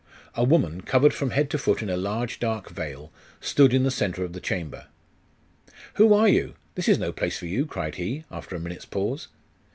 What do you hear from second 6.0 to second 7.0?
are you? This is